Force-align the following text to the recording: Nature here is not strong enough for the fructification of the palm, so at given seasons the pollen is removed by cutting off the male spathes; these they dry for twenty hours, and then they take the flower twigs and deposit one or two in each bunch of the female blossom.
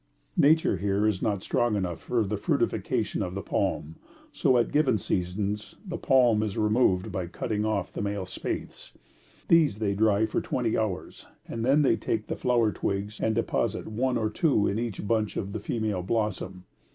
Nature 0.37 0.77
here 0.77 1.05
is 1.05 1.21
not 1.21 1.43
strong 1.43 1.75
enough 1.75 1.99
for 1.99 2.23
the 2.23 2.35
fructification 2.35 3.21
of 3.21 3.35
the 3.35 3.41
palm, 3.43 3.97
so 4.31 4.57
at 4.57 4.71
given 4.71 4.97
seasons 4.97 5.77
the 5.87 5.95
pollen 5.95 6.41
is 6.41 6.57
removed 6.57 7.11
by 7.11 7.27
cutting 7.27 7.63
off 7.65 7.93
the 7.93 8.01
male 8.01 8.25
spathes; 8.25 8.93
these 9.47 9.77
they 9.77 9.93
dry 9.93 10.25
for 10.25 10.41
twenty 10.41 10.75
hours, 10.75 11.27
and 11.47 11.63
then 11.63 11.83
they 11.83 11.95
take 11.97 12.25
the 12.25 12.35
flower 12.35 12.71
twigs 12.71 13.19
and 13.21 13.35
deposit 13.35 13.85
one 13.87 14.17
or 14.17 14.27
two 14.31 14.65
in 14.67 14.79
each 14.79 15.07
bunch 15.07 15.37
of 15.37 15.53
the 15.53 15.59
female 15.59 16.01
blossom. 16.01 16.63